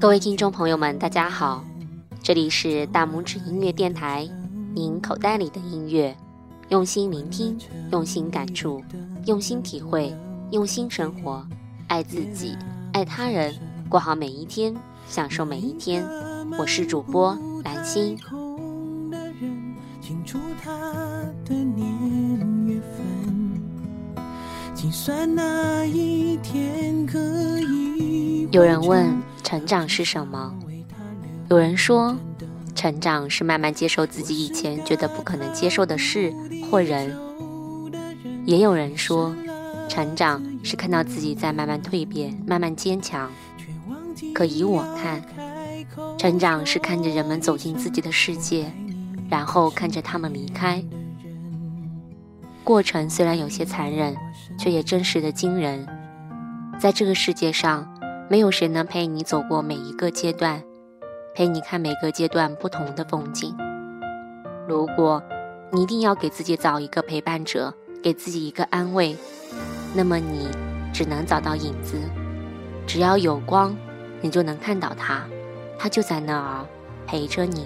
[0.00, 1.64] 各位听众朋友们，大家好，
[2.22, 4.28] 这里是大拇指音乐电台，
[4.74, 6.16] 您口袋里的音乐，
[6.68, 7.58] 用心聆听，
[7.90, 8.82] 用心感触，
[9.26, 10.16] 用心体会，
[10.52, 11.44] 用心生活，
[11.88, 12.56] 爱自己，
[12.92, 13.54] 爱他人，
[13.88, 14.74] 过好每一天，
[15.08, 16.06] 享受每一天。
[16.58, 18.16] 我是主播蓝心。
[24.88, 27.18] 心酸那一天可
[27.60, 30.54] 以有人问成长是什么？
[31.50, 32.16] 有人说，
[32.74, 36.32] 成长是慢慢接受自己以前觉得不可能接受的事
[36.70, 37.14] 或人。
[38.46, 39.36] 也有人说，
[39.90, 43.30] 成长是看到自己在慢慢蜕变，慢慢坚强。
[44.34, 45.22] 可以我看，
[46.16, 48.72] 成长是看着人们走进自己的世界，
[49.28, 50.82] 然后看着他们离开。
[52.68, 54.14] 过程虽然有些残忍，
[54.58, 55.86] 却也真实的惊人。
[56.78, 57.88] 在这个世界上，
[58.28, 60.62] 没有谁能陪你走过每一个阶段，
[61.34, 63.56] 陪你看每个阶段不同的风景。
[64.68, 65.22] 如果
[65.72, 69.16] 你一定要给自己找一个陪伴者，给自己一个安慰，
[69.94, 70.46] 那么你
[70.92, 71.98] 只能找到影子。
[72.86, 73.74] 只要有光，
[74.20, 75.26] 你就能看到它，
[75.78, 76.66] 它就在那儿
[77.06, 77.64] 陪着你。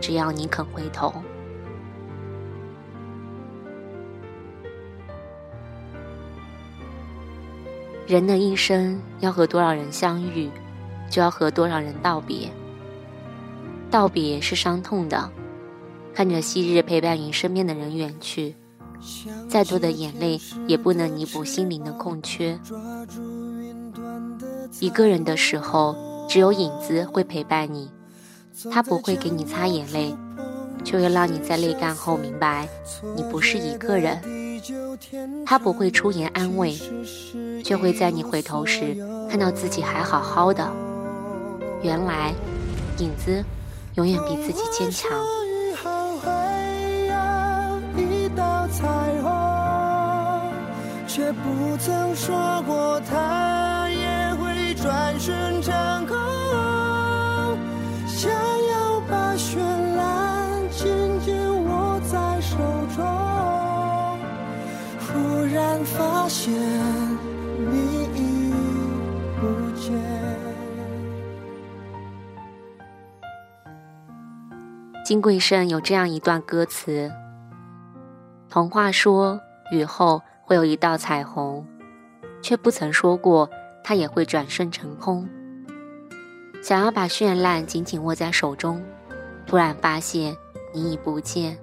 [0.00, 1.12] 只要你肯回头。
[8.06, 10.48] 人的一生要和多少人相遇，
[11.10, 12.48] 就要和多少人道别。
[13.90, 15.28] 道别是伤痛的，
[16.14, 18.54] 看着昔日陪伴你身边的人远去，
[19.48, 22.56] 再多的眼泪也不能弥补心灵的空缺。
[24.78, 25.96] 一个人的时候，
[26.28, 27.90] 只有影子会陪伴你，
[28.70, 30.14] 他不会给你擦眼泪，
[30.84, 32.68] 却会让你在泪干后明白，
[33.16, 34.45] 你不是一个人。
[35.44, 36.76] 他不会出言安慰，
[37.64, 38.96] 却会在你回头时
[39.28, 40.70] 看到自己还好好的。
[41.82, 42.32] 原来，
[42.98, 43.44] 影子
[43.94, 45.10] 永远比自己坚强。
[51.08, 56.25] 却不曾说过他也会转瞬成空。
[65.36, 66.50] 突然发现
[67.70, 68.54] 你已
[69.38, 69.92] 不见。
[75.04, 77.12] 金贵生有这样一段歌词：
[78.48, 79.38] 童话说
[79.70, 81.66] 雨后会有一道彩虹，
[82.40, 83.50] 却不曾说过
[83.84, 85.28] 它也会转瞬成空。
[86.62, 88.82] 想要把绚烂紧紧握在手中，
[89.46, 90.34] 突然发现
[90.72, 91.58] 你已不见。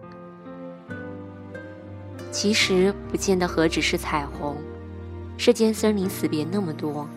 [2.34, 4.58] 其实不见得何止是彩虹，
[5.38, 7.08] 世间生离死别那么多，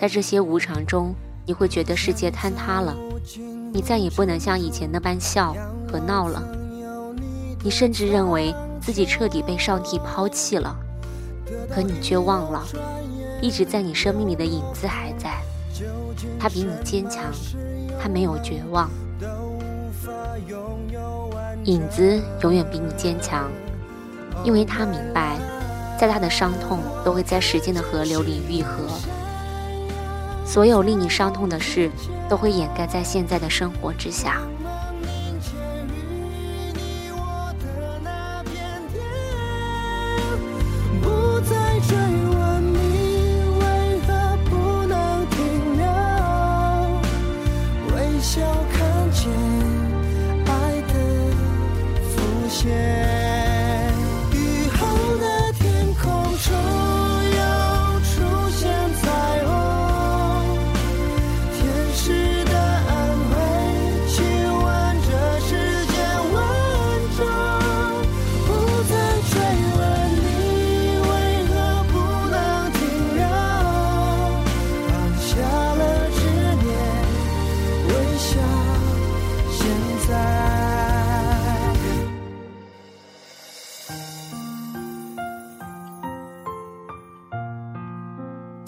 [0.00, 1.14] 在这些无常中，
[1.44, 2.96] 你会觉得世界坍塌了，
[3.74, 5.54] 你再也不能像以前那般笑
[5.86, 6.42] 和闹了，
[7.62, 10.74] 你甚至认为自己彻底被上帝抛弃了，
[11.70, 12.66] 可你却忘了，
[13.42, 15.42] 一直在你生命里的影子还在，
[16.40, 17.22] 他比你坚强，
[18.00, 18.88] 他没有绝望，
[21.64, 23.50] 影子永远比你坚强。
[24.44, 25.36] 因为他明白，
[25.98, 28.84] 再大的伤痛都会在时间的河流里愈合，
[30.46, 31.90] 所有令你伤痛的事
[32.28, 34.40] 都会掩盖在现在的生活之下。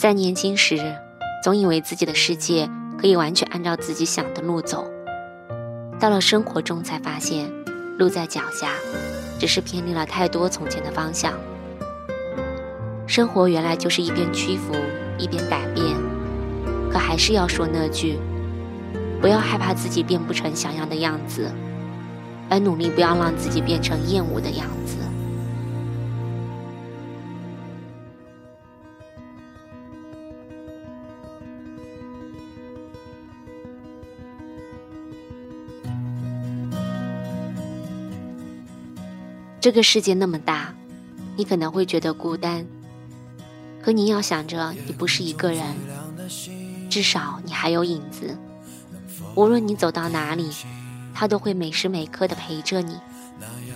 [0.00, 0.96] 在年轻时，
[1.44, 2.66] 总以为自己的世界
[2.98, 4.90] 可以完全按照自己想的路走。
[6.00, 7.52] 到了生活中，才发现
[7.98, 8.70] 路在脚下，
[9.38, 11.34] 只是偏离了太多从前的方向。
[13.06, 14.74] 生活原来就是一边屈服
[15.18, 15.84] 一边改变，
[16.90, 18.18] 可还是要说那句：
[19.20, 21.52] 不要害怕自己变不成想要的样子，
[22.48, 24.96] 而努力不要让自己变成厌恶的样子。
[39.60, 40.74] 这个世界那么大，
[41.36, 42.66] 你可能会觉得孤单，
[43.82, 45.62] 可你要想着，你不是一个人，
[46.88, 48.38] 至少你还有影子。
[49.34, 50.50] 无论你走到哪里，
[51.12, 52.96] 他都会每时每刻的陪着你，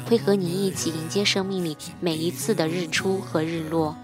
[0.06, 3.94] 会和你一起迎接生命里每一次的日出和日落，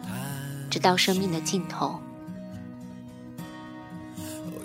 [0.69, 1.99] 直到生命的尽头。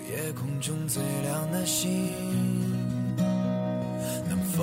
[0.06, 2.12] 夜空中最亮的星，
[4.28, 4.62] 能否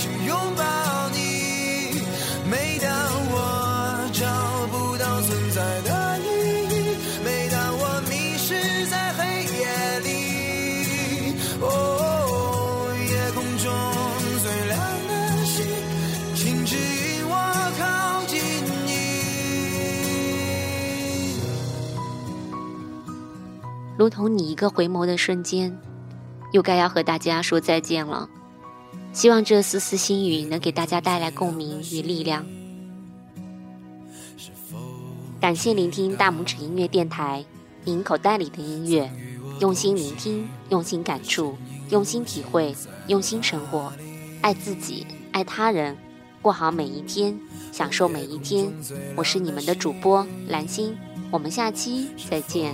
[24.01, 25.77] 如同你一个回眸的瞬间，
[26.53, 28.27] 又该要和大家说再见了。
[29.13, 32.43] 希望这丝丝心语能给大家带来共鸣与力量。
[35.39, 37.45] 感谢聆听大拇指音乐电台，
[37.83, 39.07] 您口袋里的音乐，
[39.59, 41.55] 用心聆听，用心感触，
[41.91, 42.75] 用心体会，
[43.05, 43.93] 用心生活，
[44.41, 45.95] 爱自己，爱他人，
[46.41, 47.39] 过好每一天，
[47.71, 48.73] 享受每一天。
[49.15, 50.97] 我是你们的主播蓝心，
[51.29, 52.73] 我们下期再见。